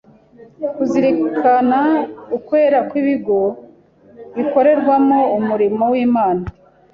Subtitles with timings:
[0.75, 1.79] Kuzirikana
[2.37, 3.39] ukwera kw’ibigo
[4.35, 6.45] bikorerwamo umurimo w’Imana